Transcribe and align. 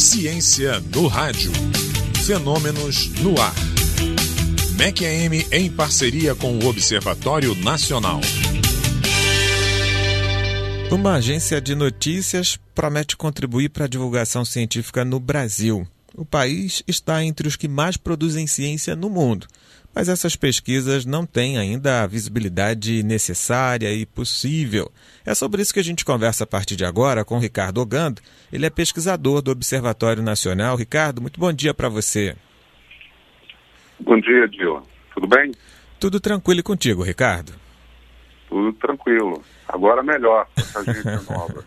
Ciência 0.00 0.80
no 0.94 1.06
rádio. 1.06 1.52
Fenômenos 2.24 3.10
no 3.20 3.38
ar. 3.38 3.52
MEC-AM 4.78 5.46
em 5.52 5.70
parceria 5.70 6.34
com 6.34 6.58
o 6.58 6.66
Observatório 6.66 7.54
Nacional. 7.56 8.18
Uma 10.90 11.16
agência 11.16 11.60
de 11.60 11.74
notícias 11.74 12.58
promete 12.74 13.14
contribuir 13.14 13.68
para 13.68 13.84
a 13.84 13.88
divulgação 13.88 14.42
científica 14.42 15.04
no 15.04 15.20
Brasil. 15.20 15.86
O 16.14 16.24
país 16.24 16.82
está 16.86 17.22
entre 17.24 17.46
os 17.46 17.56
que 17.56 17.68
mais 17.68 17.96
produzem 17.96 18.46
ciência 18.46 18.96
no 18.96 19.08
mundo, 19.08 19.46
mas 19.94 20.08
essas 20.08 20.36
pesquisas 20.36 21.04
não 21.04 21.24
têm 21.24 21.56
ainda 21.56 22.02
a 22.02 22.06
visibilidade 22.06 23.02
necessária 23.02 23.92
e 23.92 24.04
possível. 24.04 24.90
É 25.24 25.34
sobre 25.34 25.62
isso 25.62 25.72
que 25.72 25.80
a 25.80 25.84
gente 25.84 26.04
conversa 26.04 26.44
a 26.44 26.46
partir 26.46 26.76
de 26.76 26.84
agora 26.84 27.24
com 27.24 27.38
Ricardo 27.38 27.80
Ogando. 27.80 28.20
Ele 28.52 28.66
é 28.66 28.70
pesquisador 28.70 29.40
do 29.40 29.50
Observatório 29.50 30.22
Nacional. 30.22 30.76
Ricardo, 30.76 31.20
muito 31.20 31.38
bom 31.38 31.52
dia 31.52 31.72
para 31.72 31.88
você. 31.88 32.36
Bom 34.00 34.18
dia, 34.20 34.48
Dio. 34.48 34.82
Tudo 35.14 35.26
bem? 35.26 35.52
Tudo 35.98 36.18
tranquilo 36.18 36.62
contigo, 36.62 37.02
Ricardo? 37.02 37.52
Tudo 38.48 38.72
tranquilo. 38.74 39.42
Agora 39.68 40.02
melhor, 40.02 40.48
essa 40.56 40.80
agência 40.88 41.20
nova. 41.30 41.64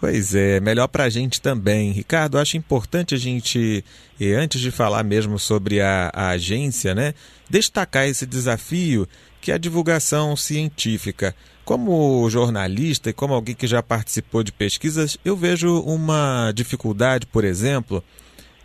Pois 0.00 0.34
é, 0.34 0.58
melhor 0.60 0.88
para 0.88 1.04
a 1.04 1.08
gente 1.08 1.40
também. 1.40 1.92
Ricardo, 1.92 2.38
acho 2.38 2.56
importante 2.56 3.14
a 3.14 3.18
gente, 3.18 3.84
antes 4.20 4.60
de 4.60 4.70
falar 4.70 5.04
mesmo 5.04 5.38
sobre 5.38 5.80
a, 5.80 6.10
a, 6.12 6.30
agência, 6.30 6.94
né, 6.94 7.14
destacar 7.48 8.08
esse 8.08 8.26
desafio 8.26 9.08
que 9.40 9.50
é 9.50 9.54
a 9.54 9.58
divulgação 9.58 10.36
científica. 10.36 11.34
Como 11.64 12.28
jornalista 12.28 13.10
e 13.10 13.12
como 13.12 13.34
alguém 13.34 13.54
que 13.54 13.66
já 13.66 13.82
participou 13.82 14.42
de 14.42 14.52
pesquisas, 14.52 15.16
eu 15.24 15.36
vejo 15.36 15.80
uma 15.80 16.52
dificuldade, 16.52 17.26
por 17.26 17.44
exemplo, 17.44 18.02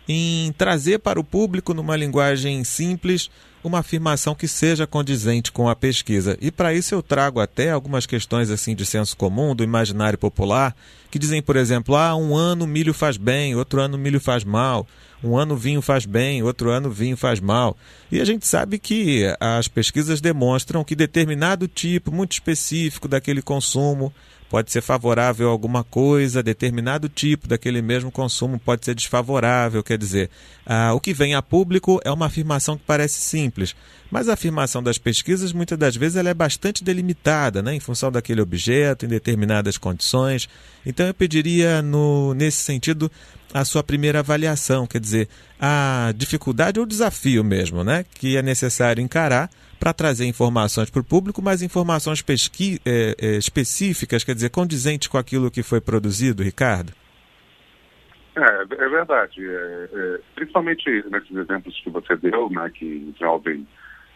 em 0.08 0.52
trazer 0.52 0.98
para 1.00 1.20
o 1.20 1.24
público, 1.24 1.74
numa 1.74 1.96
linguagem 1.96 2.64
simples, 2.64 3.30
uma 3.62 3.80
afirmação 3.80 4.34
que 4.34 4.48
seja 4.48 4.86
condizente 4.86 5.52
com 5.52 5.68
a 5.68 5.76
pesquisa. 5.76 6.38
E 6.40 6.50
para 6.50 6.72
isso 6.72 6.94
eu 6.94 7.02
trago 7.02 7.40
até 7.40 7.70
algumas 7.70 8.06
questões 8.06 8.50
assim 8.50 8.74
de 8.74 8.86
senso 8.86 9.16
comum, 9.16 9.54
do 9.54 9.62
imaginário 9.62 10.18
popular, 10.18 10.74
que 11.10 11.18
dizem, 11.18 11.42
por 11.42 11.56
exemplo, 11.56 11.94
ah, 11.94 12.16
um 12.16 12.34
ano 12.34 12.66
milho 12.66 12.94
faz 12.94 13.16
bem, 13.16 13.54
outro 13.54 13.80
ano 13.80 13.98
milho 13.98 14.20
faz 14.20 14.44
mal, 14.44 14.86
um 15.22 15.36
ano 15.36 15.56
vinho 15.56 15.82
faz 15.82 16.06
bem, 16.06 16.42
outro 16.42 16.70
ano 16.70 16.90
vinho 16.90 17.16
faz 17.16 17.40
mal. 17.40 17.76
E 18.10 18.20
a 18.20 18.24
gente 18.24 18.46
sabe 18.46 18.78
que 18.78 19.24
as 19.40 19.68
pesquisas 19.68 20.20
demonstram 20.20 20.84
que 20.84 20.94
determinado 20.94 21.68
tipo 21.68 22.12
muito 22.12 22.32
específico 22.32 23.08
daquele 23.08 23.42
consumo 23.42 24.12
pode 24.50 24.72
ser 24.72 24.80
favorável 24.80 25.48
a 25.48 25.52
alguma 25.52 25.84
coisa, 25.84 26.42
determinado 26.42 27.08
tipo 27.08 27.46
daquele 27.46 27.82
mesmo 27.82 28.10
consumo 28.10 28.58
pode 28.58 28.84
ser 28.84 28.94
desfavorável. 28.94 29.82
Quer 29.82 29.98
dizer, 29.98 30.30
ah, 30.64 30.92
o 30.94 31.00
que 31.00 31.12
vem 31.12 31.34
a 31.34 31.42
público 31.42 32.00
é 32.04 32.10
uma 32.10 32.26
afirmação 32.26 32.76
que 32.76 32.84
parece 32.86 33.20
simples, 33.20 33.76
mas 34.10 34.28
a 34.28 34.32
afirmação 34.32 34.82
das 34.82 34.98
pesquisas 34.98 35.52
muitas 35.52 35.78
das 35.78 35.96
vezes 35.96 36.16
ela 36.16 36.30
é 36.30 36.34
bastante 36.34 36.82
delimitada, 36.82 37.62
né, 37.62 37.74
em 37.74 37.80
função 37.80 38.10
daquele 38.10 38.40
objeto, 38.40 39.04
em 39.04 39.08
determinadas 39.08 39.76
condições. 39.76 40.48
Então 40.84 41.06
eu 41.06 41.14
pediria, 41.14 41.82
no, 41.82 42.32
nesse 42.34 42.62
sentido, 42.62 43.10
a 43.52 43.64
sua 43.64 43.82
primeira 43.82 44.20
avaliação, 44.20 44.86
quer 44.86 45.00
dizer, 45.00 45.28
a 45.60 46.12
dificuldade 46.14 46.78
ou 46.78 46.86
desafio 46.86 47.42
mesmo, 47.42 47.82
né, 47.82 48.04
que 48.04 48.36
é 48.36 48.42
necessário 48.42 49.02
encarar 49.02 49.48
para 49.78 49.92
trazer 49.92 50.26
informações 50.26 50.90
para 50.90 51.00
o 51.00 51.04
público, 51.04 51.40
mas 51.40 51.62
informações 51.62 52.20
pesqui, 52.20 52.80
é, 52.84 53.14
é, 53.20 53.36
específicas, 53.36 54.24
quer 54.24 54.34
dizer, 54.34 54.50
condizentes 54.50 55.08
com 55.08 55.16
aquilo 55.16 55.50
que 55.50 55.62
foi 55.62 55.80
produzido, 55.80 56.42
Ricardo? 56.42 56.92
É, 58.36 58.62
é 58.62 58.88
verdade. 58.88 59.44
É, 59.44 59.88
é 59.92 60.20
principalmente 60.34 60.84
nesses 61.10 61.36
exemplos 61.36 61.80
que 61.82 61.90
você 61.90 62.16
deu, 62.16 62.50
né, 62.50 62.70
que 62.74 62.84
envolvem 62.84 63.66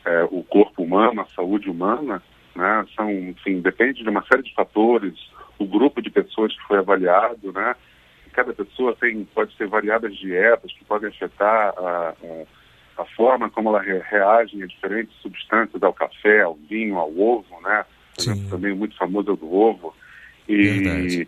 é, 0.04 0.24
o 0.24 0.42
corpo 0.42 0.82
humano, 0.82 1.20
a 1.20 1.26
saúde 1.34 1.70
humana, 1.70 2.22
né, 2.54 2.84
são, 2.94 3.10
enfim, 3.10 3.60
depende 3.60 4.02
de 4.02 4.08
uma 4.08 4.24
série 4.26 4.42
de 4.42 4.54
fatores, 4.54 5.14
o 5.58 5.64
grupo 5.64 6.02
de 6.02 6.10
pessoas 6.10 6.52
que 6.52 6.66
foi 6.66 6.78
avaliado, 6.78 7.52
né, 7.52 7.74
cada 8.32 8.52
pessoa 8.52 8.96
tem, 8.96 9.24
pode 9.34 9.56
ter 9.56 9.66
variadas 9.66 10.16
dietas 10.16 10.72
que 10.72 10.84
podem 10.84 11.08
afetar 11.08 11.74
a, 11.76 12.14
a 12.22 12.44
a 12.96 13.04
forma 13.16 13.50
como 13.50 13.70
ela 13.70 13.80
re 13.80 13.98
reage 13.98 14.62
a 14.62 14.66
diferentes 14.66 15.14
substâncias, 15.20 15.82
ao 15.82 15.92
café, 15.92 16.42
ao 16.42 16.54
vinho, 16.54 16.96
ao 16.96 17.10
ovo, 17.18 17.60
né? 17.62 17.84
Sim. 18.18 18.48
Também 18.48 18.74
muito 18.74 18.96
famoso 18.96 19.30
é 19.30 19.32
o 19.32 19.36
do 19.36 19.52
ovo. 19.52 19.94
E, 20.48 21.26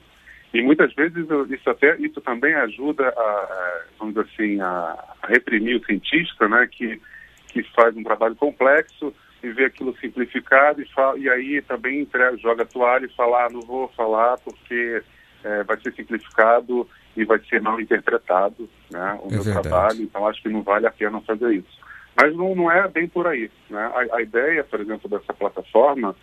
e 0.52 0.62
muitas 0.62 0.92
vezes 0.94 1.26
isso 1.50 1.70
até 1.70 1.96
isso 1.98 2.20
também 2.20 2.54
ajuda 2.54 3.08
a, 3.08 3.82
vamos 3.98 4.14
dizer 4.14 4.28
assim, 4.32 4.60
a, 4.60 5.16
a 5.22 5.26
reprimir 5.26 5.76
o 5.76 5.84
cientista, 5.84 6.48
né? 6.48 6.68
Que 6.70 7.00
que 7.48 7.62
faz 7.72 7.96
um 7.96 8.02
trabalho 8.02 8.34
complexo 8.34 9.14
e 9.40 9.48
vê 9.50 9.66
aquilo 9.66 9.96
simplificado 9.98 10.82
e, 10.82 10.88
fala, 10.92 11.16
e 11.16 11.30
aí 11.30 11.62
também 11.62 12.00
entrega, 12.00 12.36
joga 12.36 12.64
a 12.64 12.66
toalha 12.66 13.06
e 13.06 13.14
fala, 13.14 13.46
ah, 13.46 13.48
não 13.48 13.60
vou 13.60 13.86
falar 13.96 14.36
porque 14.38 15.00
é, 15.44 15.62
vai 15.62 15.78
ser 15.80 15.92
simplificado 15.94 16.88
e 17.16 17.24
vai 17.24 17.38
ser 17.40 17.60
mal 17.60 17.80
interpretado 17.80 18.68
né, 18.90 19.18
o 19.22 19.28
é 19.28 19.34
meu 19.34 19.42
verdade. 19.42 19.68
trabalho, 19.68 20.02
então 20.02 20.26
acho 20.26 20.42
que 20.42 20.48
não 20.48 20.62
vale 20.62 20.86
a 20.86 20.90
pena 20.90 21.20
fazer 21.20 21.54
isso. 21.54 21.84
Mas 22.16 22.34
não, 22.34 22.54
não 22.54 22.70
é 22.70 22.88
bem 22.88 23.08
por 23.08 23.26
aí. 23.26 23.50
Né? 23.68 23.80
A, 23.80 24.16
a 24.16 24.22
ideia, 24.22 24.64
por 24.64 24.80
exemplo, 24.80 25.08
dessa 25.08 25.32
plataforma 25.32 26.14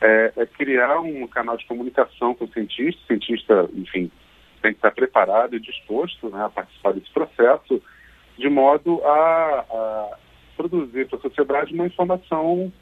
é, 0.00 0.32
é, 0.36 0.46
criar 0.46 1.00
um 1.00 1.26
canal 1.26 1.56
de 1.56 1.66
comunicação 1.66 2.34
com 2.34 2.44
o 2.44 2.52
cientista. 2.52 3.02
O 3.02 3.06
cientista, 3.06 3.68
enfim, 3.74 4.10
tem 4.60 4.72
que 4.72 4.78
estar 4.78 4.90
preparado 4.90 5.56
e 5.56 5.60
disposto 5.60 6.28
né, 6.28 6.44
a 6.44 6.48
participar 6.48 6.92
desse 6.92 7.10
processo, 7.10 7.82
de 8.36 8.48
modo 8.48 9.02
a, 9.04 9.64
a 9.70 10.16
produzir 10.56 11.08
para 11.08 11.18
a 11.18 11.22
sociedade 11.22 11.74
uma 11.74 11.86
informação 11.86 12.72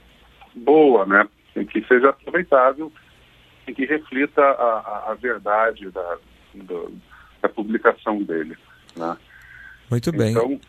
boa, 0.54 1.06
né, 1.06 1.28
que 1.70 1.84
seja 1.86 2.10
aproveitável 2.10 2.92
e 3.70 3.74
que 3.74 3.86
reflita 3.86 4.42
a, 4.42 5.10
a, 5.10 5.14
verdade 5.14 5.88
da, 5.90 6.18
do, 6.54 6.92
da 7.40 7.48
publicação 7.48 8.22
dele. 8.22 8.56
Né? 8.96 9.16
Muito 9.88 10.12
bem. 10.12 10.32
Então, 10.32 10.60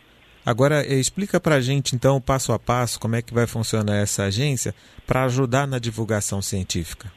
Agora, 0.43 0.81
eh, 0.81 0.95
explica 0.95 1.39
para 1.39 1.55
a 1.55 1.61
gente, 1.61 1.95
então, 1.95 2.19
passo 2.19 2.51
a 2.51 2.57
passo, 2.57 2.99
como 2.99 3.15
é 3.15 3.21
que 3.21 3.31
vai 3.31 3.45
funcionar 3.45 3.97
essa 3.97 4.23
agência 4.23 4.73
para 5.05 5.23
ajudar 5.25 5.67
na 5.67 5.77
divulgação 5.77 6.41
científica. 6.41 7.11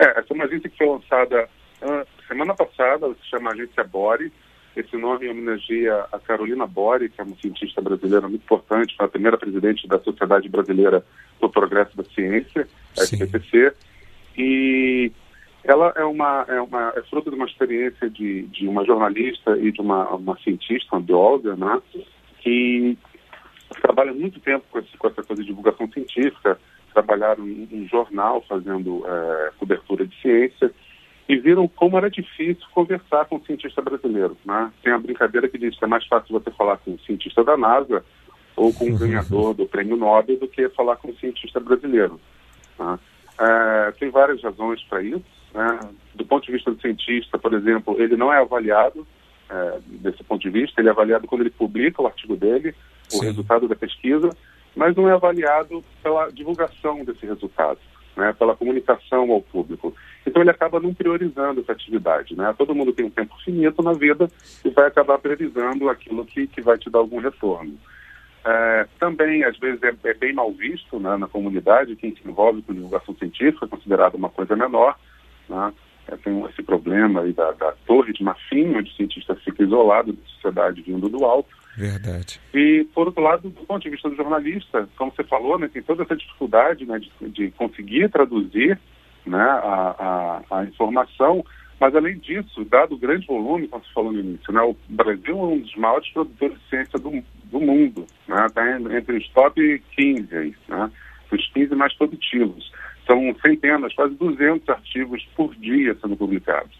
É, 0.00 0.18
essa 0.18 0.26
é 0.30 0.34
uma 0.34 0.44
agência 0.44 0.68
que 0.68 0.76
foi 0.76 0.88
lançada 0.88 1.48
uh, 1.80 2.26
semana 2.26 2.54
passada, 2.54 3.06
se 3.22 3.30
chama 3.30 3.52
Agência 3.52 3.84
Bore. 3.84 4.32
Esse 4.74 4.96
nome 4.96 5.28
homenageia 5.28 6.06
a 6.10 6.18
Carolina 6.18 6.66
Bore, 6.66 7.08
que 7.08 7.20
é 7.20 7.24
uma 7.24 7.36
cientista 7.36 7.80
brasileira 7.80 8.28
muito 8.28 8.42
importante, 8.42 8.96
foi 8.96 9.06
a 9.06 9.08
primeira 9.08 9.38
presidente 9.38 9.86
da 9.86 10.00
Sociedade 10.00 10.48
Brasileira 10.48 11.04
do 11.40 11.48
Progresso 11.48 11.96
da 11.96 12.02
Ciência, 12.04 12.66
a 12.98 13.02
SPPC. 13.04 13.72
E 14.36 15.12
ela 15.64 15.92
é 15.96 16.04
uma, 16.04 16.44
é 16.48 16.60
uma 16.60 16.92
é 16.96 17.02
fruto 17.02 17.30
de 17.30 17.36
uma 17.36 17.46
experiência 17.46 18.10
de, 18.10 18.42
de 18.48 18.66
uma 18.66 18.84
jornalista 18.84 19.56
e 19.58 19.70
de 19.70 19.80
uma, 19.80 20.08
uma 20.10 20.36
cientista, 20.38 20.96
uma 20.96 21.00
bióloga, 21.00 21.54
né, 21.56 21.80
que 22.40 22.98
trabalha 23.80 24.12
muito 24.12 24.40
tempo 24.40 24.64
com, 24.70 24.78
esse, 24.78 24.96
com 24.96 25.08
essa 25.08 25.22
coisa 25.22 25.42
de 25.42 25.48
divulgação 25.48 25.90
científica, 25.90 26.58
trabalharam 26.92 27.46
em 27.48 27.68
um 27.72 27.88
jornal 27.88 28.44
fazendo 28.48 29.04
é, 29.06 29.52
cobertura 29.58 30.06
de 30.06 30.14
ciência 30.20 30.70
e 31.28 31.36
viram 31.36 31.66
como 31.68 31.96
era 31.96 32.10
difícil 32.10 32.64
conversar 32.74 33.24
com 33.26 33.36
um 33.36 33.44
cientista 33.44 33.80
brasileiro. 33.80 34.36
Né? 34.44 34.70
Tem 34.82 34.92
a 34.92 34.98
brincadeira 34.98 35.48
que 35.48 35.58
diz 35.58 35.78
que 35.78 35.84
é 35.84 35.88
mais 35.88 36.06
fácil 36.06 36.38
você 36.38 36.50
falar 36.50 36.76
com 36.78 36.92
um 36.92 36.98
cientista 36.98 37.42
da 37.44 37.56
NASA 37.56 38.04
ou 38.56 38.72
com 38.74 38.86
um 38.86 38.96
ganhador 38.98 39.54
do 39.54 39.66
prêmio 39.66 39.96
Nobel 39.96 40.38
do 40.38 40.48
que 40.48 40.68
falar 40.70 40.96
com 40.96 41.08
um 41.08 41.16
cientista 41.16 41.60
brasileiro. 41.60 42.20
Né? 42.78 42.98
É, 43.42 43.92
tem 43.92 44.08
várias 44.08 44.40
razões 44.40 44.80
para 44.84 45.02
isso. 45.02 45.24
Né? 45.52 45.80
Do 46.14 46.24
ponto 46.24 46.46
de 46.46 46.52
vista 46.52 46.70
do 46.70 46.80
cientista, 46.80 47.36
por 47.38 47.52
exemplo, 47.52 48.00
ele 48.00 48.16
não 48.16 48.32
é 48.32 48.38
avaliado 48.38 49.06
é, 49.50 49.78
desse 49.86 50.22
ponto 50.22 50.40
de 50.40 50.50
vista, 50.50 50.80
ele 50.80 50.88
é 50.88 50.92
avaliado 50.92 51.26
quando 51.26 51.40
ele 51.40 51.50
publica 51.50 52.00
o 52.00 52.06
artigo 52.06 52.36
dele, 52.36 52.74
o 53.12 53.16
Sim. 53.16 53.26
resultado 53.26 53.66
da 53.66 53.74
pesquisa, 53.74 54.30
mas 54.76 54.94
não 54.94 55.08
é 55.08 55.12
avaliado 55.12 55.84
pela 56.02 56.30
divulgação 56.30 57.04
desse 57.04 57.26
resultado, 57.26 57.78
né? 58.16 58.32
pela 58.32 58.56
comunicação 58.56 59.30
ao 59.30 59.42
público. 59.42 59.94
Então 60.24 60.40
ele 60.40 60.50
acaba 60.50 60.78
não 60.78 60.94
priorizando 60.94 61.60
essa 61.60 61.72
atividade. 61.72 62.36
Né? 62.36 62.54
Todo 62.56 62.74
mundo 62.74 62.92
tem 62.92 63.04
um 63.04 63.10
tempo 63.10 63.34
finito 63.44 63.82
na 63.82 63.92
vida 63.92 64.28
e 64.64 64.70
vai 64.70 64.86
acabar 64.86 65.18
priorizando 65.18 65.90
aquilo 65.90 66.24
que, 66.24 66.46
que 66.46 66.62
vai 66.62 66.78
te 66.78 66.88
dar 66.88 67.00
algum 67.00 67.18
retorno. 67.18 67.76
É, 68.44 68.86
também, 68.98 69.44
às 69.44 69.56
vezes, 69.58 69.80
é, 69.82 69.94
é 70.04 70.14
bem 70.14 70.32
mal 70.32 70.52
visto 70.52 70.98
né, 70.98 71.16
na 71.16 71.28
comunidade, 71.28 71.96
quem 71.96 72.14
se 72.14 72.26
envolve 72.26 72.62
com 72.62 72.74
divulgação 72.74 73.14
científica, 73.16 73.66
é 73.66 73.68
considerado 73.68 74.16
uma 74.16 74.28
coisa 74.28 74.56
menor, 74.56 74.98
né? 75.48 75.72
É, 76.08 76.16
tem 76.16 76.44
esse 76.46 76.62
problema 76.62 77.20
aí 77.20 77.32
da, 77.32 77.52
da 77.52 77.72
torre 77.86 78.12
de 78.12 78.24
marfim, 78.24 78.74
onde 78.74 78.90
o 78.90 78.94
cientista 78.94 79.36
fica 79.36 79.62
isolado 79.62 80.12
da 80.12 80.22
sociedade 80.26 80.82
vindo 80.82 81.08
do 81.08 81.24
alto. 81.24 81.48
Verdade. 81.76 82.40
E, 82.52 82.84
por 82.92 83.06
outro 83.06 83.22
lado, 83.22 83.48
do 83.48 83.64
ponto 83.64 83.82
de 83.82 83.90
vista 83.90 84.10
do 84.10 84.16
jornalista, 84.16 84.88
como 84.96 85.12
você 85.12 85.22
falou, 85.22 85.58
né, 85.58 85.70
tem 85.72 85.82
toda 85.82 86.02
essa 86.02 86.16
dificuldade 86.16 86.84
né, 86.84 86.98
de, 86.98 87.10
de 87.30 87.50
conseguir 87.52 88.10
traduzir 88.10 88.78
né, 89.24 89.38
a, 89.38 90.42
a, 90.50 90.58
a, 90.58 90.64
informação, 90.64 91.44
Mas, 91.78 91.94
além 91.94 92.18
disso, 92.18 92.64
dado 92.64 92.94
o 92.94 92.98
grande 92.98 93.26
volume, 93.26 93.68
como 93.68 93.84
você 93.84 93.92
falou 93.92 94.12
no 94.12 94.18
início, 94.18 94.52
né, 94.52 94.60
o 94.60 94.76
Brasil 94.88 95.38
é 95.38 95.42
um 95.42 95.58
dos 95.60 95.74
maiores 95.76 96.08
produtores 96.10 96.58
de 96.58 96.68
ciência 96.68 96.98
do, 96.98 97.22
do 97.52 97.60
mundo. 97.60 98.06
Está 98.28 98.64
né, 98.64 98.98
entre 98.98 99.18
os 99.18 99.28
top 99.28 99.82
15, 99.94 100.36
aí, 100.36 100.54
né, 100.66 100.90
os 101.30 101.46
15 101.52 101.74
mais 101.74 101.94
produtivos. 101.94 102.72
São 103.06 103.34
centenas, 103.40 103.94
quase 103.94 104.14
200 104.14 104.68
artigos 104.68 105.24
por 105.36 105.54
dia 105.56 105.96
sendo 106.00 106.16
publicados. 106.16 106.76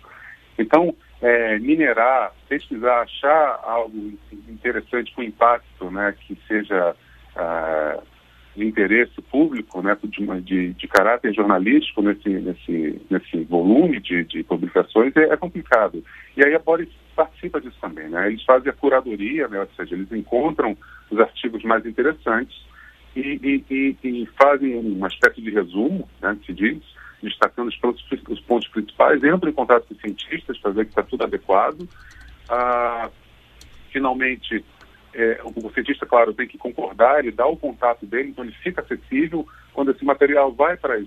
Então, 0.58 0.94
é, 1.20 1.58
minerar, 1.58 2.32
pesquisar, 2.48 3.02
achar 3.02 3.60
algo 3.62 4.12
interessante 4.48 5.12
com 5.14 5.22
impacto, 5.22 5.90
né, 5.90 6.14
que 6.26 6.36
seja 6.48 6.96
ah, 7.36 7.98
de 8.56 8.66
interesse 8.66 9.20
público, 9.22 9.80
né, 9.82 9.96
de, 10.02 10.40
de, 10.42 10.72
de, 10.74 10.88
caráter 10.88 11.32
jornalístico 11.32 12.02
nesse, 12.02 12.28
nesse, 12.28 13.00
nesse 13.10 13.44
volume 13.44 14.00
de, 14.00 14.24
de 14.24 14.42
publicações 14.42 15.16
é, 15.16 15.32
é, 15.32 15.36
complicado. 15.36 16.04
E 16.36 16.44
aí 16.44 16.54
a 16.54 16.58
Boris 16.58 16.88
participa 17.14 17.60
disso 17.60 17.76
também. 17.80 18.08
Né? 18.08 18.28
Eles 18.28 18.44
fazem 18.44 18.70
a 18.70 18.74
curadoria, 18.74 19.48
né, 19.48 19.60
ou 19.60 19.68
seja, 19.76 19.94
eles 19.94 20.10
encontram 20.12 20.76
os 21.10 21.18
artigos 21.18 21.62
mais 21.62 21.84
interessantes 21.86 22.56
e, 23.14 23.64
e, 23.70 23.96
e 24.02 24.26
fazem 24.38 24.76
uma 24.78 25.08
espécie 25.08 25.40
de 25.40 25.50
resumo, 25.50 26.08
né, 26.20 26.36
se 26.46 26.52
diz, 26.52 26.82
destacando 27.22 27.68
os 27.68 27.76
pontos, 27.76 28.04
os 28.28 28.40
pontos 28.40 28.68
principais, 28.68 29.22
entram 29.22 29.50
em 29.50 29.54
contato 29.54 29.86
com 29.86 29.94
cientistas 29.94 30.58
para 30.58 30.72
ver 30.72 30.84
que 30.84 30.90
está 30.90 31.02
tudo 31.02 31.22
adequado. 31.22 31.88
Ah, 32.48 33.08
finalmente, 33.92 34.64
é, 35.14 35.40
o, 35.44 35.66
o, 35.66 35.72
cientista, 35.72 36.04
claro, 36.04 36.34
tem 36.34 36.48
que 36.48 36.58
concordar, 36.58 37.20
ele 37.20 37.30
dá 37.30 37.46
o 37.46 37.56
contato 37.56 38.04
dele, 38.06 38.30
então 38.30 38.44
ele 38.44 38.54
fica 38.62 38.80
acessível. 38.80 39.46
Quando 39.72 39.92
esse 39.92 40.04
material 40.04 40.52
vai 40.52 40.76
para 40.76 40.94
as, 40.94 41.06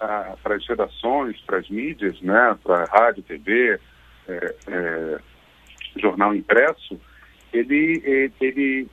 ah, 0.00 0.36
para 0.42 0.54
as 0.54 0.66
redações, 0.66 1.40
para 1.40 1.58
as 1.58 1.68
mídias, 1.68 2.20
né, 2.20 2.56
para 2.62 2.84
rádio, 2.84 3.22
TV, 3.22 3.80
é, 4.28 4.54
é, 4.68 5.18
jornal 5.98 6.34
impresso, 6.34 6.98
ele, 7.52 8.30
ele, 8.40 8.86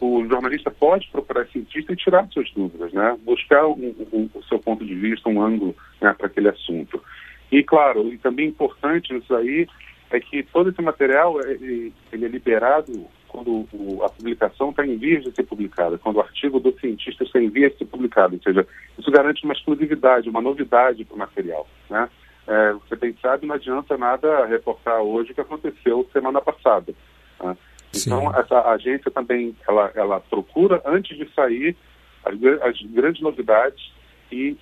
o 0.00 0.24
jornalista 0.26 0.70
pode 0.70 1.08
procurar 1.10 1.46
cientista 1.46 1.92
e 1.92 1.96
tirar 1.96 2.28
suas 2.28 2.50
dúvidas, 2.52 2.92
né, 2.92 3.16
buscar 3.24 3.66
um, 3.66 4.28
o 4.34 4.42
seu 4.44 4.58
ponto 4.58 4.84
de 4.84 4.94
vista, 4.94 5.28
um 5.28 5.42
ângulo 5.42 5.74
né, 6.00 6.14
para 6.16 6.26
aquele 6.26 6.48
assunto. 6.48 7.02
E, 7.50 7.62
claro, 7.62 8.12
e 8.12 8.18
também 8.18 8.48
importante 8.48 9.14
isso 9.16 9.34
aí 9.34 9.66
é 10.10 10.20
que 10.20 10.42
todo 10.42 10.70
esse 10.70 10.80
material 10.80 11.38
ele, 11.40 11.92
ele 12.12 12.24
é 12.24 12.28
liberado 12.28 13.06
quando 13.26 13.68
o, 13.72 14.02
a 14.02 14.08
publicação 14.08 14.70
está 14.70 14.86
em 14.86 14.96
vias 14.96 15.22
de 15.22 15.34
ser 15.34 15.42
publicada, 15.44 15.98
quando 15.98 16.16
o 16.16 16.20
artigo 16.20 16.58
do 16.58 16.72
cientista 16.80 17.24
está 17.24 17.38
em 17.38 17.48
vias 17.48 17.72
de 17.72 17.78
ser 17.78 17.84
publicado. 17.84 18.34
Ou 18.34 18.42
seja, 18.42 18.66
isso 18.98 19.10
garante 19.10 19.44
uma 19.44 19.52
exclusividade, 19.52 20.28
uma 20.28 20.40
novidade 20.40 21.04
para 21.04 21.14
o 21.14 21.18
material. 21.18 21.68
Né? 21.90 22.08
É, 22.48 22.72
você 22.72 22.96
bem 22.96 23.14
sabe, 23.20 23.46
não 23.46 23.54
adianta 23.54 23.98
nada 23.98 24.46
reportar 24.46 25.02
hoje 25.02 25.32
o 25.32 25.34
que 25.34 25.40
aconteceu 25.40 26.08
semana 26.10 26.40
passada. 26.40 26.94
Né? 27.38 27.56
Então, 27.94 28.34
essa 28.34 28.70
agência 28.70 29.10
também 29.10 29.54
ela, 29.68 29.92
ela 29.94 30.20
procura, 30.20 30.82
antes 30.86 31.16
de 31.16 31.30
sair, 31.34 31.76
as, 32.24 32.34
as 32.62 32.80
grandes 32.90 33.20
novidades 33.20 33.92
e 34.32 34.56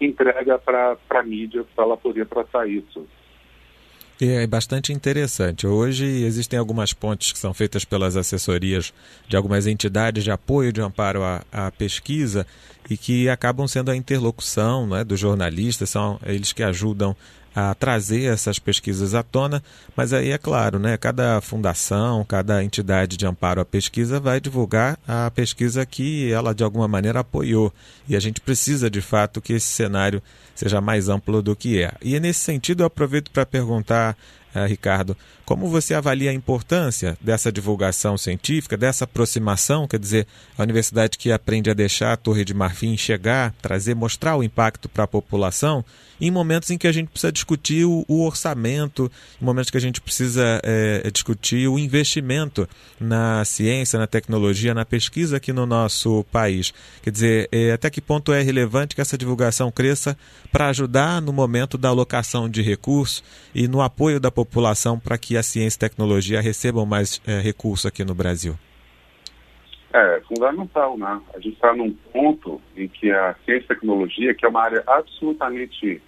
entrega 0.00 0.58
para 0.58 0.96
a 1.10 1.22
mídia 1.22 1.64
para 1.74 1.84
ela 1.84 1.96
poder 1.96 2.26
tratar 2.26 2.66
isso. 2.66 3.06
É 4.20 4.46
bastante 4.46 4.92
interessante. 4.92 5.66
Hoje 5.66 6.04
existem 6.04 6.56
algumas 6.56 6.92
pontes 6.92 7.32
que 7.32 7.38
são 7.38 7.52
feitas 7.52 7.84
pelas 7.84 8.16
assessorias 8.16 8.92
de 9.28 9.36
algumas 9.36 9.66
entidades 9.66 10.22
de 10.22 10.30
apoio 10.30 10.72
de 10.72 10.80
amparo 10.80 11.24
à, 11.24 11.42
à 11.50 11.70
pesquisa 11.72 12.46
e 12.88 12.96
que 12.96 13.28
acabam 13.28 13.66
sendo 13.66 13.90
a 13.90 13.96
interlocução 13.96 14.86
né, 14.86 15.02
dos 15.02 15.18
jornalistas, 15.18 15.90
são 15.90 16.20
eles 16.24 16.52
que 16.52 16.62
ajudam 16.62 17.16
a 17.54 17.74
trazer 17.74 18.24
essas 18.24 18.58
pesquisas 18.58 19.14
à 19.14 19.22
tona, 19.22 19.62
mas 19.96 20.12
aí 20.12 20.30
é 20.30 20.38
claro, 20.38 20.78
né, 20.78 20.96
cada 20.96 21.40
fundação, 21.40 22.24
cada 22.24 22.64
entidade 22.64 23.16
de 23.16 23.26
amparo 23.26 23.60
à 23.60 23.64
pesquisa 23.64 24.18
vai 24.18 24.40
divulgar 24.40 24.98
a 25.06 25.30
pesquisa 25.30 25.86
que 25.86 26.32
ela 26.32 26.54
de 26.54 26.64
alguma 26.64 26.88
maneira 26.88 27.20
apoiou. 27.20 27.72
E 28.08 28.16
a 28.16 28.20
gente 28.20 28.40
precisa 28.40 28.90
de 28.90 29.00
fato 29.00 29.40
que 29.40 29.52
esse 29.52 29.68
cenário 29.68 30.22
seja 30.54 30.80
mais 30.80 31.08
amplo 31.08 31.42
do 31.42 31.54
que 31.54 31.82
é. 31.82 31.92
E 32.02 32.18
nesse 32.18 32.40
sentido 32.40 32.82
eu 32.82 32.86
aproveito 32.86 33.30
para 33.30 33.46
perguntar 33.46 34.16
Ricardo, 34.66 35.16
como 35.44 35.68
você 35.68 35.92
avalia 35.94 36.30
a 36.30 36.34
importância 36.34 37.18
dessa 37.20 37.52
divulgação 37.52 38.16
científica, 38.16 38.76
dessa 38.76 39.04
aproximação, 39.04 39.86
quer 39.86 39.98
dizer, 39.98 40.26
a 40.56 40.62
universidade 40.62 41.18
que 41.18 41.30
aprende 41.30 41.68
a 41.70 41.74
deixar 41.74 42.12
a 42.12 42.16
Torre 42.16 42.44
de 42.44 42.54
Marfim 42.54 42.96
chegar, 42.96 43.52
trazer, 43.60 43.94
mostrar 43.94 44.36
o 44.36 44.42
impacto 44.42 44.88
para 44.88 45.04
a 45.04 45.08
população, 45.08 45.84
em 46.20 46.30
momentos 46.30 46.70
em 46.70 46.78
que 46.78 46.86
a 46.86 46.92
gente 46.92 47.08
precisa 47.08 47.32
discutir 47.32 47.84
o, 47.84 48.04
o 48.08 48.24
orçamento, 48.24 49.10
em 49.40 49.44
momentos 49.44 49.70
que 49.70 49.76
a 49.76 49.80
gente 49.80 50.00
precisa 50.00 50.60
é, 50.62 51.10
discutir 51.10 51.68
o 51.68 51.78
investimento 51.78 52.68
na 52.98 53.44
ciência, 53.44 53.98
na 53.98 54.06
tecnologia, 54.06 54.72
na 54.72 54.84
pesquisa 54.84 55.36
aqui 55.36 55.52
no 55.52 55.66
nosso 55.66 56.24
país. 56.32 56.72
Quer 57.02 57.10
dizer, 57.10 57.48
é, 57.52 57.72
até 57.72 57.90
que 57.90 58.00
ponto 58.00 58.32
é 58.32 58.40
relevante 58.40 58.94
que 58.94 59.00
essa 59.00 59.18
divulgação 59.18 59.70
cresça 59.70 60.16
para 60.50 60.68
ajudar 60.68 61.20
no 61.20 61.32
momento 61.32 61.76
da 61.76 61.88
alocação 61.88 62.48
de 62.48 62.62
recursos 62.62 63.22
e 63.54 63.68
no 63.68 63.82
apoio 63.82 64.20
da 64.20 64.30
população 64.30 64.43
para 65.02 65.18
que 65.18 65.36
a 65.36 65.42
ciência 65.42 65.76
e 65.76 65.80
tecnologia 65.80 66.40
recebam 66.40 66.84
mais 66.86 67.20
é, 67.26 67.38
recursos 67.38 67.86
aqui 67.86 68.04
no 68.04 68.14
Brasil? 68.14 68.54
É 69.92 70.20
fundamental, 70.26 70.98
né? 70.98 71.20
A 71.34 71.38
gente 71.38 71.54
está 71.54 71.72
num 71.72 71.92
ponto 72.12 72.60
em 72.76 72.88
que 72.88 73.12
a 73.12 73.34
ciência 73.44 73.64
e 73.64 73.68
tecnologia, 73.68 74.34
que 74.34 74.44
é 74.44 74.48
uma 74.48 74.62
área 74.62 74.82
absolutamente 74.86 76.02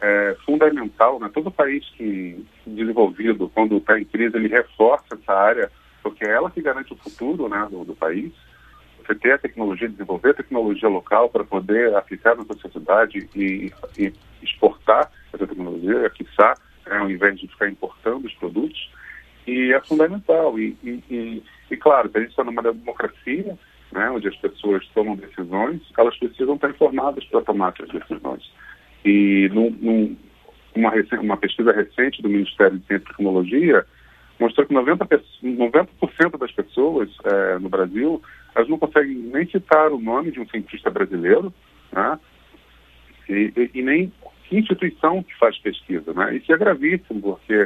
é, 0.00 0.36
fundamental, 0.44 1.18
né? 1.20 1.30
Todo 1.32 1.50
país 1.50 1.84
que 1.96 2.44
desenvolvido, 2.66 3.48
quando 3.48 3.76
está 3.78 3.98
em 3.98 4.04
crise, 4.04 4.36
ele 4.36 4.48
reforça 4.48 5.06
essa 5.12 5.32
área, 5.32 5.70
porque 6.02 6.24
é 6.24 6.30
ela 6.30 6.50
que 6.50 6.60
garante 6.60 6.92
o 6.92 6.96
futuro, 6.96 7.48
né, 7.48 7.66
do, 7.70 7.84
do 7.84 7.94
país. 7.94 8.32
Você 8.98 9.14
ter 9.14 9.32
a 9.32 9.38
tecnologia, 9.38 9.88
desenvolver 9.88 10.30
a 10.30 10.34
tecnologia 10.34 10.88
local 10.88 11.28
para 11.28 11.44
poder 11.44 11.94
aplicar 11.94 12.36
na 12.36 12.44
sociedade 12.44 13.28
e, 13.34 13.72
e 13.98 14.12
exportar 14.42 15.10
essa 15.32 15.46
tecnologia, 15.46 16.10
quiçá, 16.10 16.54
né, 16.92 16.98
ao 16.98 17.10
invés 17.10 17.38
de 17.38 17.48
ficar 17.48 17.68
importando 17.68 18.26
os 18.26 18.34
produtos, 18.34 18.90
e 19.46 19.72
é 19.72 19.80
fundamental. 19.80 20.58
E, 20.58 20.76
e, 20.84 21.02
e, 21.10 21.42
e 21.70 21.76
claro, 21.76 22.10
se 22.10 22.18
a 22.18 22.20
gente 22.20 22.30
está 22.30 22.44
numa 22.44 22.62
democracia, 22.62 23.58
né, 23.90 24.10
onde 24.10 24.28
as 24.28 24.36
pessoas 24.36 24.86
tomam 24.94 25.16
decisões, 25.16 25.80
elas 25.96 26.16
precisam 26.18 26.54
estar 26.54 26.70
informadas 26.70 27.24
para 27.24 27.42
tomar 27.42 27.72
essas 27.72 27.88
decisões. 27.88 28.52
E 29.04 29.50
num, 29.52 29.70
num, 29.70 30.16
uma, 30.74 30.92
uma 31.20 31.36
pesquisa 31.36 31.72
recente 31.72 32.22
do 32.22 32.28
Ministério 32.28 32.78
de 32.78 32.86
Ciência 32.86 33.04
e 33.04 33.08
Tecnologia 33.08 33.84
mostrou 34.38 34.66
que 34.66 34.74
90%, 34.74 35.22
90 35.42 36.38
das 36.38 36.52
pessoas 36.52 37.10
é, 37.24 37.58
no 37.58 37.68
Brasil 37.68 38.22
elas 38.54 38.68
não 38.68 38.78
conseguem 38.78 39.14
nem 39.14 39.46
citar 39.46 39.90
o 39.90 39.98
nome 39.98 40.30
de 40.30 40.40
um 40.40 40.48
cientista 40.48 40.90
brasileiro, 40.90 41.52
né? 41.90 42.18
e, 43.28 43.52
e, 43.56 43.70
e 43.78 43.82
nem 43.82 44.12
instituição 44.58 45.22
que 45.22 45.36
faz 45.38 45.58
pesquisa, 45.58 46.12
né? 46.12 46.36
Isso 46.36 46.52
é 46.52 46.58
gravíssimo, 46.58 47.20
porque 47.20 47.64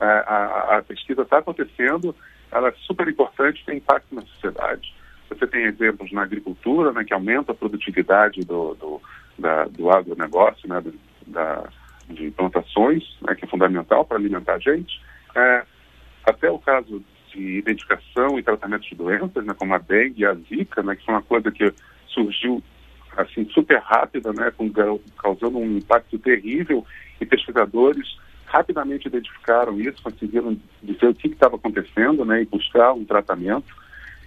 a, 0.00 0.06
a, 0.06 0.78
a, 0.78 0.82
pesquisa 0.82 1.22
está 1.22 1.38
acontecendo, 1.38 2.14
ela 2.50 2.68
é 2.68 2.74
super 2.82 3.08
importante, 3.08 3.64
tem 3.64 3.78
impacto 3.78 4.14
na 4.14 4.22
sociedade. 4.22 4.94
Você 5.28 5.46
tem 5.46 5.64
exemplos 5.64 6.12
na 6.12 6.22
agricultura, 6.22 6.92
né, 6.92 7.04
que 7.04 7.14
aumenta 7.14 7.52
a 7.52 7.54
produtividade 7.54 8.40
do, 8.42 8.74
do, 8.74 9.02
da, 9.38 9.64
do 9.64 9.90
agronegócio, 9.90 10.68
né, 10.68 10.80
do, 10.80 10.94
da, 11.26 11.68
de 12.08 12.30
plantações, 12.30 13.02
né, 13.22 13.34
que 13.34 13.44
é 13.44 13.48
fundamental 13.48 14.04
para 14.04 14.16
alimentar 14.16 14.54
a 14.54 14.58
gente. 14.58 15.00
É, 15.34 15.64
até 16.24 16.50
o 16.50 16.58
caso 16.58 17.02
de 17.32 17.58
identificação 17.58 18.38
e 18.38 18.42
tratamento 18.42 18.88
de 18.88 18.94
doenças, 18.94 19.44
né, 19.44 19.54
como 19.54 19.74
a 19.74 19.78
dengue 19.78 20.22
e 20.22 20.26
a 20.26 20.34
zika, 20.34 20.82
né, 20.82 20.94
que 20.94 21.04
foi 21.04 21.14
uma 21.14 21.22
coisa 21.22 21.50
que 21.50 21.72
surgiu 22.06 22.62
assim 23.16 23.48
super 23.50 23.78
rápida, 23.78 24.32
né, 24.32 24.52
com, 24.56 24.70
causando 25.18 25.58
um 25.58 25.78
impacto 25.78 26.18
terrível 26.18 26.84
e 27.20 27.26
pesquisadores 27.26 28.16
rapidamente 28.46 29.08
identificaram 29.08 29.80
isso, 29.80 30.02
conseguiram 30.02 30.56
dizer 30.82 31.08
o 31.08 31.14
que 31.14 31.28
estava 31.28 31.56
acontecendo, 31.56 32.24
né, 32.24 32.42
e 32.42 32.46
buscar 32.46 32.92
um 32.92 33.04
tratamento. 33.04 33.74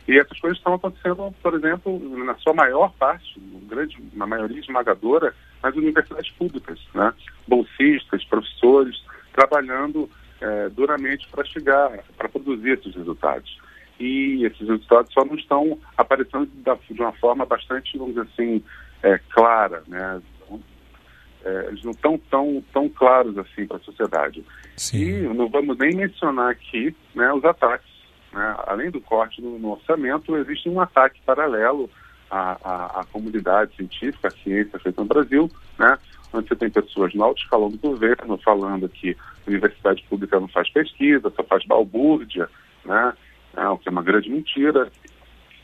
E 0.08 0.17
essas 0.17 0.39
coisas 0.39 0.58
estão 0.58 0.74
acontecendo, 0.74 1.34
por 1.41 1.53
exemplo, 1.53 2.00
na 2.24 2.36
sua 2.36 2.53
maior 2.53 2.94
parte, 2.94 3.39
grande, 3.70 3.98
na 4.13 4.25
maioria 4.25 4.60
esmagadora, 4.60 5.34
nas 5.62 5.75
universidades 5.75 6.32
públicas, 6.32 6.79
né, 6.94 7.13
bolsistas, 7.48 8.24
professores, 8.25 9.01
trabalhando 9.34 10.10
é, 10.41 10.70
duramente 10.70 11.27
para 11.29 11.46
chegar, 11.46 11.91
para 12.17 12.29
produzir 12.29 12.79
esses 12.79 12.96
resultados 12.96 13.58
e 14.00 14.46
esses 14.46 14.60
resultados 14.60 15.12
só 15.13 15.25
não 15.25 15.36
estão 15.36 15.77
aparecendo 15.98 16.48
de 16.48 17.01
uma 17.01 17.13
forma 17.13 17.46
bastante, 17.46 17.98
vamos 17.98 18.16
dizer 18.16 18.27
assim, 18.34 18.63
é, 19.04 19.20
clara, 19.30 19.84
né? 19.88 20.22
É, 21.44 21.68
eles 21.68 21.84
não 21.84 21.92
estão 21.92 22.20
tão, 22.30 22.63
tão 22.74 22.89
claros 22.89 23.38
assim 23.38 23.66
para 23.66 23.77
a 23.77 23.82
sociedade. 23.82 24.44
Sim. 24.75 24.98
E 24.98 25.34
não 25.34 25.48
vamos 25.48 25.77
nem 25.77 25.96
mencionar 25.96 26.51
aqui 26.51 26.94
né, 27.16 27.32
os 27.32 27.44
ataques. 27.46 27.89
Né? 28.34 28.56
Além 28.68 28.92
do 28.92 29.00
corte 29.00 29.42
no, 29.42 29.58
no, 29.58 29.72
orçamento, 29.72 30.36
existe 30.36 30.68
um 30.68 30.82
ataque 30.82 31.22
paralelo 31.25 31.89
à, 32.30 32.58
à, 32.63 33.00
à, 33.00 33.06
comunidade 33.06 33.75
científica, 33.75 34.27
à 34.27 34.32
ciência 34.32 34.77
feita 34.80 35.01
no 35.01 35.08
Brasil, 35.08 35.50
né? 35.80 35.98
onde 36.34 36.50
você 36.50 36.56
tem 36.56 36.70
pessoas 36.70 37.13
no 37.13 37.24
alto 37.24 37.42
escalão 37.42 37.70
do 37.70 37.77
governo 37.77 38.38
falando 38.44 38.89
que 38.89 39.16
a 39.46 39.50
universidade 39.50 40.04
pública 40.10 40.39
não 40.39 40.48
faz 40.50 40.70
pesquisa, 40.70 41.32
só 41.34 41.44
faz 41.44 41.66
balbúrdia, 41.66 42.50
né? 42.84 43.13
É, 43.58 43.68
o 43.68 43.78
que 43.78 43.90
é 43.90 43.92
uma 43.92 44.04
grande 44.04 44.30
mentira. 44.30 44.90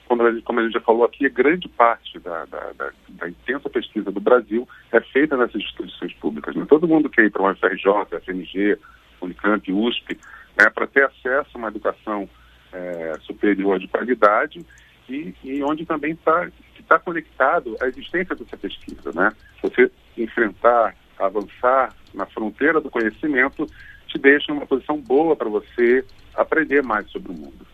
Como 0.08 0.24
a, 0.24 0.32
gente, 0.32 0.44
como 0.44 0.60
a 0.60 0.64
gente 0.64 0.74
já 0.74 0.82
falou 0.82 1.06
aqui, 1.06 1.30
grande 1.30 1.70
parte 1.70 2.20
da, 2.20 2.44
da, 2.46 2.72
da, 2.74 2.92
da, 3.08 3.30
intensa 3.30 3.70
pesquisa 3.70 4.12
do 4.12 4.20
Brasil 4.20 4.68
é 4.92 5.00
feita 5.00 5.38
nessas 5.38 5.62
instituições 5.62 6.14
públicas. 6.14 6.56
Né? 6.56 6.66
Todo 6.68 6.88
mundo 6.88 7.10
quer 7.10 7.26
ir 7.26 7.32
para 7.32 7.44
o 7.44 7.56
FRJ, 7.56 8.20
FMG, 8.26 8.78
Unicamp, 9.22 9.72
USP, 9.72 10.20
né, 10.58 10.70
para 10.70 10.88
ter 10.88 11.06
acesso 11.06 11.50
a 11.54 11.58
uma 11.58 11.70
educação 11.70 12.28
é, 12.74 13.14
superior 13.22 13.80
de 13.80 13.88
qualidade 13.88 14.66
e, 15.08 15.34
e 15.44 15.64
onde 15.64 15.86
também 15.86 16.14
está 16.14 16.50
tá 16.88 17.00
conectado 17.00 17.78
à 17.80 17.88
existência 17.88 18.36
dessa 18.36 18.58
pesquisa. 18.58 19.12
Né? 19.14 19.32
Você 19.62 19.90
enfrentar, 20.18 20.96
avançar 21.18 21.94
na 22.14 22.26
fronteira 22.26 22.82
do 22.82 22.90
conhecimento 22.90 23.66
te 24.08 24.18
deixa 24.20 24.54
numa 24.54 24.66
posição 24.66 25.00
boa 25.00 25.36
para 25.36 25.50
você 25.50 26.06
aprender 26.36 26.84
mais 26.84 27.10
sobre 27.10 27.32
o 27.32 27.36
mundo. 27.36 27.73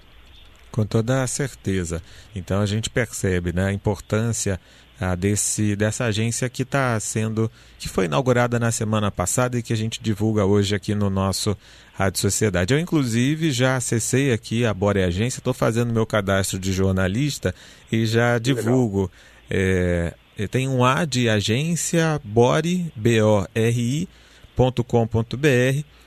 Com 0.72 0.86
toda 0.86 1.24
a 1.24 1.28
certeza. 1.28 2.02
Então 2.36 2.62
a 2.62 2.66
gente 2.66 2.90
percebe 2.90 3.52
né, 3.52 3.66
a 3.66 3.74
importância 3.74 4.60
ah, 5.00 5.16
desse, 5.16 5.76
dessa 5.76 6.06
agência 6.06 6.50
que 6.50 6.64
está 6.64 7.00
sendo, 7.00 7.50
que 7.78 7.88
foi 7.88 8.06
inaugurada 8.06 8.60
na 8.60 8.72
semana 8.72 9.10
passada 9.10 9.58
e 9.58 9.64
que 9.64 9.72
a 9.72 9.76
gente 9.76 10.02
divulga 10.02 10.46
hoje 10.46 10.76
aqui 10.76 10.94
no 10.94 11.10
nosso 11.10 11.58
Rádio 11.94 12.20
Sociedade. 12.20 12.74
Eu, 12.74 12.80
inclusive, 12.80 13.52
já 13.52 13.78
acessei 13.78 14.34
aqui 14.34 14.66
a 14.66 14.74
Bore 14.74 15.02
Agência, 15.02 15.40
estou 15.40 15.54
fazendo 15.54 15.94
meu 15.94 16.06
cadastro 16.06 16.60
de 16.60 16.74
jornalista 16.74 17.56
e 17.92 18.06
já 18.06 18.38
divulgo. 18.38 19.10
É, 19.50 20.14
tem 20.52 20.68
um 20.68 20.84
A 20.84 21.06
de 21.06 21.30
agência 21.30 22.20
bore, 22.24 22.92
B-O-R-I.com.br 22.96 24.10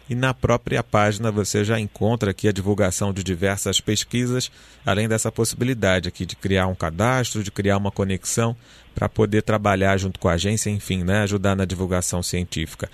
e 0.08 0.14
na 0.14 0.34
própria 0.34 0.82
página 0.82 1.30
você 1.30 1.64
já 1.64 1.78
encontra 1.78 2.30
aqui 2.30 2.48
a 2.48 2.52
divulgação 2.52 3.12
de 3.12 3.22
diversas 3.22 3.80
pesquisas, 3.80 4.50
além 4.84 5.08
dessa 5.08 5.30
possibilidade 5.32 6.08
aqui 6.08 6.26
de 6.26 6.36
criar 6.36 6.66
um 6.66 6.74
cadastro, 6.74 7.42
de 7.42 7.50
criar 7.50 7.76
uma 7.76 7.90
conexão 7.90 8.56
para 8.94 9.08
poder 9.08 9.42
trabalhar 9.42 9.96
junto 9.96 10.18
com 10.18 10.28
a 10.28 10.32
agência, 10.32 10.70
enfim, 10.70 11.02
né, 11.02 11.22
ajudar 11.22 11.56
na 11.56 11.64
divulgação 11.64 12.22
científica. 12.22 12.90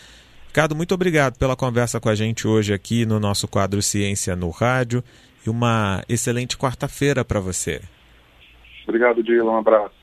Ricardo, 0.47 0.75
muito 0.75 0.95
obrigado 0.95 1.37
pela 1.37 1.57
conversa 1.57 2.01
com 2.01 2.09
a 2.09 2.15
gente 2.15 2.47
hoje 2.47 2.73
aqui 2.73 3.05
no 3.05 3.21
nosso 3.21 3.47
quadro 3.47 3.83
Ciência 3.83 4.35
no 4.35 4.51
Rádio 4.51 5.03
e 5.47 5.51
uma 5.51 6.03
excelente 6.09 6.57
quarta-feira 6.57 7.25
para 7.25 7.41
você. 7.41 7.81
Obrigado, 8.87 9.23
Dila. 9.23 9.53
Um 9.53 9.59
abraço. 9.59 9.95